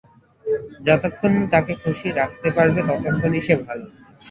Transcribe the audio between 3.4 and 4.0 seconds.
সে ভালো।